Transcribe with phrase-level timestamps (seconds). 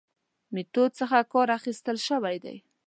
[0.53, 2.55] میتود څخه کار اخستل شوی دی.